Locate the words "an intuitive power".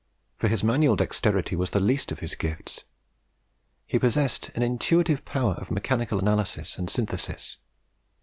4.55-5.53